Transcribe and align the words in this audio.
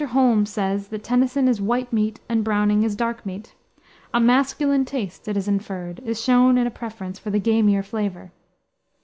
Holmes 0.03 0.49
says 0.49 0.87
that 0.87 1.03
Tennyson 1.03 1.47
is 1.47 1.61
white 1.61 1.93
meat 1.93 2.19
and 2.27 2.43
Browning 2.43 2.81
is 2.81 2.95
dark 2.95 3.23
meat. 3.23 3.53
A 4.15 4.19
masculine 4.19 4.83
taste, 4.83 5.27
it 5.27 5.37
is 5.37 5.47
inferred, 5.47 5.99
is 6.03 6.19
shown 6.19 6.57
in 6.57 6.65
a 6.65 6.71
preference 6.71 7.19
for 7.19 7.29
the 7.29 7.37
gamier 7.39 7.83
flavor. 7.85 8.31